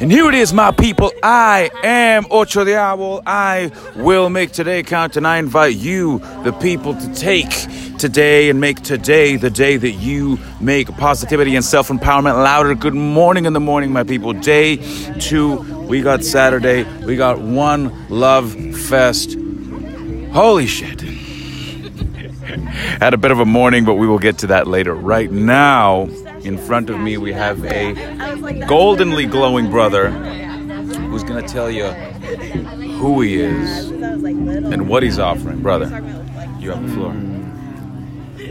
And 0.00 0.10
here 0.10 0.26
it 0.30 0.34
is, 0.34 0.54
my 0.54 0.70
people. 0.70 1.12
I 1.22 1.70
am 1.84 2.24
Ocho 2.30 2.64
de 2.64 2.74
Owl. 2.74 3.20
I 3.26 3.70
will 3.96 4.30
make 4.30 4.50
today 4.50 4.82
count, 4.82 5.18
and 5.18 5.26
I 5.26 5.36
invite 5.36 5.76
you, 5.76 6.20
the 6.42 6.56
people, 6.58 6.94
to 6.94 7.14
take 7.14 7.50
today 7.98 8.48
and 8.48 8.58
make 8.58 8.80
today 8.80 9.36
the 9.36 9.50
day 9.50 9.76
that 9.76 9.90
you 9.90 10.38
make 10.58 10.88
positivity 10.96 11.54
and 11.54 11.62
self 11.62 11.88
empowerment 11.88 12.42
louder. 12.42 12.74
Good 12.74 12.94
morning 12.94 13.44
in 13.44 13.52
the 13.52 13.60
morning, 13.60 13.92
my 13.92 14.02
people. 14.02 14.32
Day 14.32 14.76
two, 15.20 15.56
we 15.86 16.00
got 16.00 16.24
Saturday, 16.24 16.84
we 17.04 17.16
got 17.16 17.38
one 17.38 18.08
love 18.08 18.54
fest. 18.74 19.36
Holy 20.32 20.66
shit. 20.66 21.02
Had 23.00 23.12
a 23.12 23.18
bit 23.18 23.32
of 23.32 23.38
a 23.38 23.44
morning, 23.44 23.84
but 23.84 23.96
we 23.96 24.06
will 24.06 24.18
get 24.18 24.38
to 24.38 24.46
that 24.46 24.66
later. 24.66 24.94
Right 24.94 25.30
now, 25.30 26.08
in 26.42 26.56
front 26.58 26.90
of 26.90 26.98
me, 26.98 27.16
we 27.18 27.32
have 27.32 27.64
a 27.64 28.64
goldenly 28.66 29.26
glowing 29.26 29.70
brother 29.70 30.10
who's 30.10 31.22
going 31.22 31.44
to 31.44 31.52
tell 31.52 31.70
you 31.70 31.84
who 32.98 33.20
he 33.20 33.40
is 33.40 33.90
and 33.90 34.88
what 34.88 35.02
he's 35.02 35.18
offering. 35.18 35.60
Brother, 35.60 35.86
you 36.58 36.70
have 36.70 36.86
the 36.86 36.92
floor. 36.94 37.12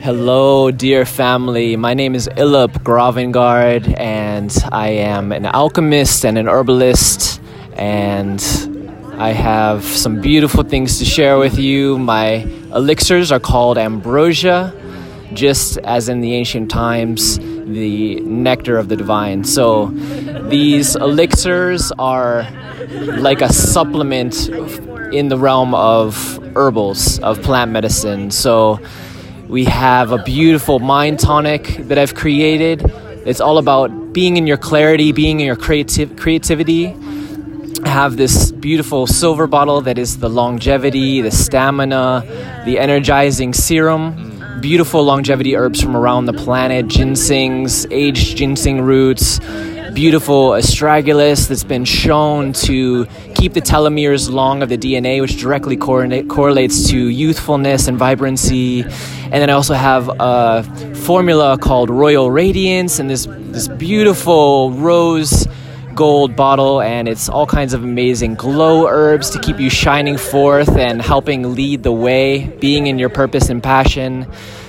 Hello, 0.00 0.70
dear 0.70 1.04
family. 1.04 1.76
My 1.76 1.94
name 1.94 2.14
is 2.14 2.28
Illup 2.28 2.82
Gravengard, 2.84 3.98
and 3.98 4.56
I 4.70 4.90
am 4.90 5.32
an 5.32 5.46
alchemist 5.46 6.24
and 6.24 6.38
an 6.38 6.46
herbalist, 6.46 7.40
and 7.72 8.40
I 9.14 9.32
have 9.32 9.84
some 9.84 10.20
beautiful 10.20 10.62
things 10.62 10.98
to 10.98 11.04
share 11.04 11.38
with 11.38 11.58
you. 11.58 11.98
My 11.98 12.46
elixirs 12.74 13.32
are 13.32 13.40
called 13.40 13.76
ambrosia, 13.78 14.72
just 15.32 15.78
as 15.78 16.08
in 16.08 16.20
the 16.20 16.34
ancient 16.34 16.70
times 16.70 17.38
the 17.68 18.20
nectar 18.20 18.78
of 18.78 18.88
the 18.88 18.96
divine. 18.96 19.44
So 19.44 19.86
these 20.48 20.96
elixirs 20.96 21.92
are 21.98 22.48
like 23.18 23.42
a 23.42 23.52
supplement 23.52 24.48
in 25.12 25.28
the 25.28 25.36
realm 25.38 25.74
of 25.74 26.38
herbals, 26.54 27.18
of 27.20 27.42
plant 27.42 27.70
medicine. 27.70 28.30
So 28.30 28.80
we 29.48 29.64
have 29.64 30.12
a 30.12 30.22
beautiful 30.22 30.78
mind 30.78 31.20
tonic 31.20 31.64
that 31.88 31.98
I've 31.98 32.14
created. 32.14 32.82
It's 33.26 33.40
all 33.40 33.58
about 33.58 34.12
being 34.12 34.36
in 34.36 34.46
your 34.46 34.56
clarity, 34.56 35.12
being 35.12 35.40
in 35.40 35.46
your 35.46 35.56
creative 35.56 36.16
creativity. 36.16 36.94
I 37.84 37.88
have 37.88 38.16
this 38.16 38.50
beautiful 38.50 39.06
silver 39.06 39.46
bottle 39.46 39.80
that 39.82 39.98
is 39.98 40.18
the 40.18 40.28
longevity, 40.28 41.20
the 41.20 41.30
stamina, 41.30 42.24
the 42.64 42.78
energizing 42.78 43.54
serum 43.54 44.37
beautiful 44.60 45.04
longevity 45.04 45.56
herbs 45.56 45.80
from 45.80 45.96
around 45.96 46.26
the 46.26 46.32
planet 46.32 46.86
ginsengs, 46.86 47.86
aged 47.90 48.36
ginseng 48.36 48.80
roots, 48.80 49.38
beautiful 49.94 50.50
astragalus 50.50 51.48
that's 51.48 51.64
been 51.64 51.84
shown 51.84 52.52
to 52.52 53.06
keep 53.34 53.52
the 53.52 53.60
telomeres 53.60 54.30
long 54.30 54.62
of 54.62 54.68
the 54.68 54.78
DNA, 54.78 55.20
which 55.20 55.40
directly 55.40 55.76
correlates 55.76 56.88
to 56.88 57.08
youthfulness 57.08 57.88
and 57.88 57.98
vibrancy. 57.98 58.82
And 58.82 59.34
then 59.34 59.50
I 59.50 59.52
also 59.52 59.74
have 59.74 60.10
a 60.20 60.62
formula 60.94 61.58
called 61.58 61.90
Royal 61.90 62.30
Radiance 62.30 62.98
and 62.98 63.08
this, 63.08 63.26
this 63.28 63.68
beautiful 63.68 64.72
rose 64.72 65.46
gold 65.98 66.36
bottle, 66.36 66.80
and 66.80 67.08
it's 67.08 67.28
all 67.28 67.44
kinds 67.44 67.74
of 67.74 67.82
amazing 67.82 68.36
glow 68.36 68.86
herbs 68.86 69.30
to 69.30 69.38
keep 69.40 69.58
you 69.58 69.68
shining 69.68 70.16
forth 70.16 70.68
and 70.78 71.02
helping 71.02 71.56
lead 71.56 71.82
the 71.82 71.90
way, 71.90 72.46
being 72.60 72.86
in 72.86 73.00
your 73.00 73.08
purpose 73.08 73.48
and 73.48 73.60
passion. 73.60 74.24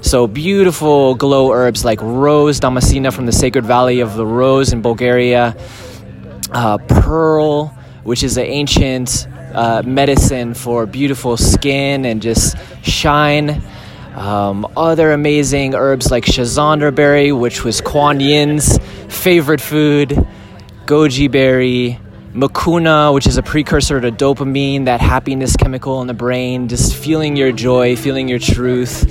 So 0.00 0.26
beautiful 0.26 1.14
glow 1.14 1.52
herbs 1.52 1.84
like 1.84 2.02
rose 2.02 2.58
damascena 2.58 3.12
from 3.12 3.26
the 3.26 3.32
sacred 3.32 3.64
valley 3.64 4.00
of 4.00 4.16
the 4.16 4.26
rose 4.26 4.72
in 4.72 4.82
Bulgaria, 4.82 5.56
uh, 6.50 6.78
pearl, 6.88 7.68
which 8.02 8.24
is 8.24 8.36
an 8.36 8.46
ancient 8.46 9.28
uh, 9.54 9.84
medicine 9.86 10.54
for 10.54 10.86
beautiful 10.86 11.36
skin 11.36 12.04
and 12.04 12.20
just 12.20 12.56
shine. 12.82 13.62
Um, 14.16 14.66
other 14.76 15.12
amazing 15.12 15.76
herbs 15.76 16.10
like 16.10 16.24
schizandra 16.24 16.92
berry, 16.92 17.30
which 17.30 17.62
was 17.62 17.80
Kuan 17.80 18.18
Yin's 18.18 18.76
favorite 19.08 19.60
food 19.60 20.26
goji 20.92 21.30
berry, 21.30 21.98
mucuna, 22.34 23.14
which 23.14 23.26
is 23.26 23.38
a 23.38 23.42
precursor 23.42 23.98
to 23.98 24.12
dopamine, 24.12 24.84
that 24.84 25.00
happiness 25.00 25.56
chemical 25.56 26.02
in 26.02 26.06
the 26.06 26.12
brain, 26.12 26.68
just 26.68 26.94
feeling 26.94 27.34
your 27.34 27.50
joy, 27.50 27.96
feeling 27.96 28.28
your 28.28 28.38
truth. 28.38 29.10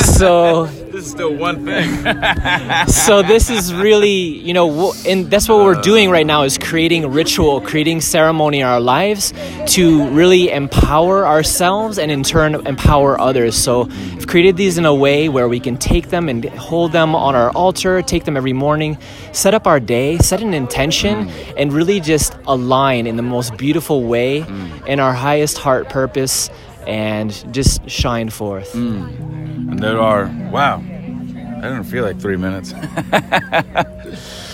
so 0.16 0.70
this 0.96 1.04
is 1.04 1.10
still 1.10 1.34
one 1.34 1.62
thing. 1.66 2.86
so 2.86 3.22
this 3.22 3.50
is 3.50 3.74
really, 3.74 4.08
you 4.08 4.54
know, 4.54 4.94
and 5.06 5.30
that's 5.30 5.46
what 5.46 5.58
we're 5.58 5.80
doing 5.82 6.08
right 6.08 6.26
now 6.26 6.42
is 6.44 6.56
creating 6.56 7.06
ritual, 7.12 7.60
creating 7.60 8.00
ceremony 8.00 8.60
in 8.60 8.66
our 8.66 8.80
lives 8.80 9.34
to 9.66 10.08
really 10.08 10.50
empower 10.50 11.26
ourselves 11.26 11.98
and 11.98 12.10
in 12.10 12.22
turn 12.22 12.54
empower 12.66 13.20
others. 13.20 13.54
So 13.54 13.90
I've 13.90 14.26
created 14.26 14.56
these 14.56 14.78
in 14.78 14.86
a 14.86 14.94
way 14.94 15.28
where 15.28 15.48
we 15.48 15.60
can 15.60 15.76
take 15.76 16.08
them 16.08 16.30
and 16.30 16.46
hold 16.46 16.92
them 16.92 17.14
on 17.14 17.34
our 17.34 17.50
altar, 17.50 18.00
take 18.00 18.24
them 18.24 18.34
every 18.34 18.54
morning, 18.54 18.96
set 19.32 19.52
up 19.52 19.66
our 19.66 19.80
day, 19.80 20.16
set 20.18 20.40
an 20.40 20.54
intention, 20.54 21.26
mm. 21.26 21.54
and 21.58 21.74
really 21.74 22.00
just 22.00 22.34
align 22.46 23.06
in 23.06 23.16
the 23.16 23.22
most 23.22 23.58
beautiful 23.58 24.04
way 24.04 24.40
mm. 24.40 24.86
in 24.86 24.98
our 24.98 25.12
highest 25.12 25.58
heart 25.58 25.90
purpose 25.90 26.48
and 26.86 27.52
just 27.52 27.86
shine 27.90 28.30
forth. 28.30 28.72
Mm. 28.72 29.55
And 29.76 29.84
there 29.84 30.00
are, 30.00 30.24
wow, 30.50 30.78
I 30.78 31.60
didn't 31.60 31.84
feel 31.84 32.02
like 32.02 32.18
three 32.18 32.38
minutes. 32.38 32.72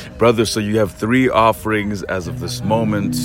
Brother, 0.19 0.45
so 0.45 0.59
you 0.59 0.81
have 0.81 0.91
three 0.91 1.29
offerings 1.29 2.03
as 2.03 2.27
of 2.27 2.41
this 2.41 2.61
moment. 2.65 3.17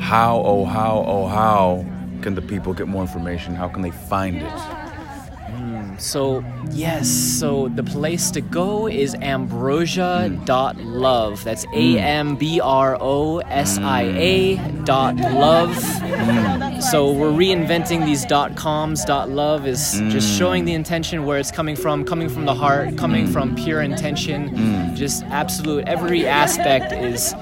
How, 0.00 0.38
oh, 0.38 0.64
how, 0.64 1.04
oh, 1.06 1.26
how 1.26 1.84
can 2.22 2.36
the 2.36 2.40
people 2.40 2.72
get 2.72 2.88
more 2.88 3.02
information? 3.02 3.54
How 3.54 3.68
can 3.68 3.82
they 3.82 3.90
find 3.90 4.38
it? 4.38 4.48
Hmm, 4.48 5.98
so, 5.98 6.42
yes, 6.70 7.06
so 7.10 7.68
the 7.68 7.84
place 7.84 8.30
to 8.30 8.40
go 8.40 8.88
is 8.88 9.14
ambrosia.love. 9.16 11.44
That's 11.44 11.64
hmm. 11.64 11.74
A 11.74 11.98
M 11.98 12.36
B 12.36 12.62
R 12.62 12.96
O 12.98 13.40
S 13.40 13.76
I 13.76 14.04
A 14.04 14.56
dot 14.84 15.16
love. 15.16 15.76
Mm. 16.12 16.82
So, 16.82 17.12
we're 17.12 17.32
reinventing 17.32 18.04
these 18.04 18.24
dot 18.24 18.56
coms. 18.56 19.04
Dot 19.04 19.30
love 19.30 19.66
is 19.66 19.92
just 20.10 20.28
mm. 20.28 20.38
showing 20.38 20.64
the 20.64 20.74
intention 20.74 21.24
where 21.24 21.38
it's 21.38 21.50
coming 21.50 21.76
from, 21.76 22.04
coming 22.04 22.28
from 22.28 22.44
the 22.44 22.54
heart, 22.54 22.96
coming 22.96 23.26
mm. 23.26 23.32
from 23.32 23.54
pure 23.54 23.82
intention. 23.82 24.94
Just 24.96 25.24
absolute, 25.24 25.86
every 25.86 26.26
aspect 26.26 26.92
is 26.92 27.34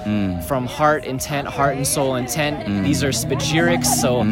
from 0.47 0.65
heart 0.65 1.05
intent, 1.05 1.47
heart 1.47 1.75
and 1.75 1.85
soul 1.85 2.15
intent. 2.15 2.83
These 2.83 3.03
are 3.03 3.09
spagyrics, 3.09 3.85
so 3.85 4.23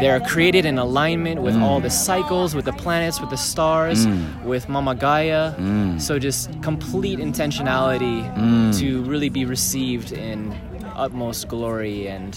they're 0.00 0.20
created 0.20 0.64
in 0.66 0.78
alignment 0.78 1.42
with 1.42 1.56
all 1.56 1.80
the 1.80 1.90
cycles, 1.90 2.54
with 2.54 2.64
the 2.64 2.72
planets, 2.72 3.20
with 3.20 3.30
the 3.30 3.36
stars 3.36 4.06
mm. 4.06 4.44
with 4.44 4.68
Mama 4.68 4.94
Gaia. 4.94 5.54
Mm. 5.54 6.00
So 6.00 6.18
just 6.18 6.50
complete 6.62 7.18
intentionality 7.18 8.22
mm. 8.36 8.78
to 8.78 9.02
really 9.04 9.28
be 9.28 9.44
received 9.44 10.12
in 10.12 10.54
utmost 10.94 11.48
glory 11.48 12.08
and 12.08 12.36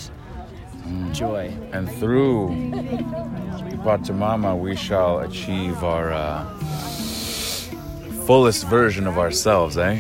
mm. 0.88 1.14
joy. 1.14 1.54
And 1.72 1.90
through 1.92 2.50
Pachamama, 3.84 4.58
we 4.58 4.76
shall 4.76 5.20
achieve 5.20 5.84
our 5.84 6.12
uh, 6.12 6.46
fullest 8.26 8.66
version 8.68 9.08
of 9.08 9.18
ourselves, 9.18 9.78
eh? 9.78 10.00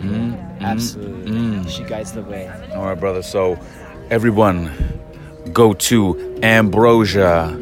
Mm. 0.00 0.60
Absolutely. 0.60 1.70
She 1.70 1.82
guides 1.84 2.12
the 2.12 2.22
way. 2.22 2.48
All 2.74 2.86
right, 2.86 2.98
brother. 2.98 3.22
So, 3.22 3.58
everyone, 4.10 4.70
go 5.52 5.72
to 5.74 6.40
Ambrosia 6.42 7.56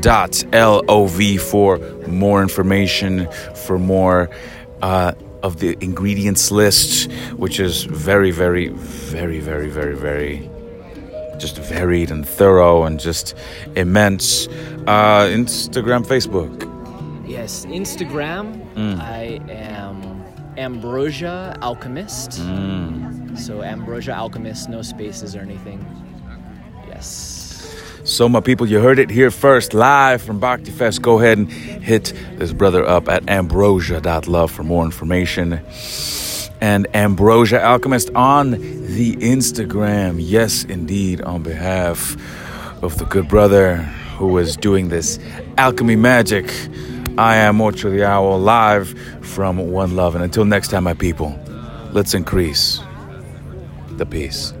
dot 0.00 0.44
lov 0.52 1.40
for 1.40 1.78
more 2.06 2.42
information, 2.42 3.28
for 3.54 3.78
more 3.78 4.30
uh, 4.82 5.12
of 5.42 5.58
the 5.58 5.76
ingredients 5.80 6.50
list, 6.50 7.10
which 7.36 7.58
is 7.60 7.84
very, 7.84 8.30
very, 8.30 8.68
very, 8.68 9.40
very, 9.40 9.68
very, 9.68 9.94
very 9.96 10.50
just 11.38 11.58
varied 11.58 12.10
and 12.10 12.26
thorough 12.28 12.84
and 12.84 13.00
just 13.00 13.34
immense. 13.76 14.46
Uh, 14.86 15.26
Instagram, 15.30 16.04
Facebook. 16.04 16.66
Yes, 17.26 17.66
Instagram. 17.66 18.64
Mm. 18.74 19.00
I 19.00 19.40
am 19.50 20.24
Ambrosia 20.56 21.56
Alchemist. 21.62 22.30
Mm. 22.30 23.38
So 23.38 23.62
Ambrosia 23.62 24.14
Alchemist, 24.14 24.68
no 24.68 24.82
spaces 24.82 25.36
or 25.36 25.40
anything. 25.40 25.84
Yes. 26.88 27.48
So, 28.08 28.26
my 28.26 28.40
people, 28.40 28.66
you 28.66 28.80
heard 28.80 28.98
it 28.98 29.10
here 29.10 29.30
first, 29.30 29.74
live 29.74 30.22
from 30.22 30.40
Bhakti 30.40 30.70
Fest. 30.70 31.02
Go 31.02 31.18
ahead 31.18 31.36
and 31.36 31.52
hit 31.52 32.14
this 32.36 32.54
brother 32.54 32.82
up 32.82 33.06
at 33.06 33.28
ambrosia.love 33.28 34.50
for 34.50 34.62
more 34.62 34.82
information. 34.86 35.60
And 36.60 36.86
Ambrosia 36.94 37.62
Alchemist 37.62 38.10
on 38.14 38.50
the 38.50 39.16
Instagram. 39.16 40.16
Yes, 40.18 40.64
indeed, 40.64 41.20
on 41.20 41.42
behalf 41.42 42.16
of 42.82 42.98
the 42.98 43.04
good 43.04 43.28
brother 43.28 43.76
who 44.18 44.36
is 44.38 44.56
doing 44.56 44.88
this 44.88 45.18
alchemy 45.56 45.96
magic. 45.96 46.52
I 47.16 47.36
am 47.36 47.60
Ocho 47.60 47.90
the 47.90 48.04
Owl 48.04 48.38
live 48.40 48.88
from 49.22 49.58
One 49.70 49.94
Love. 49.94 50.14
And 50.14 50.24
until 50.24 50.44
next 50.44 50.68
time, 50.68 50.84
my 50.84 50.94
people, 50.94 51.38
let's 51.92 52.14
increase 52.14 52.80
the 53.90 54.06
peace. 54.06 54.52